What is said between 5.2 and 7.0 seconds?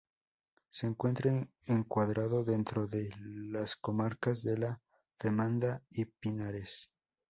Demanda y Pinares.